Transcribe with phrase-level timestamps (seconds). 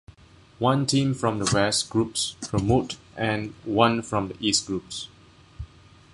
[0.57, 5.09] One team from the West groups promote and one from the East groups.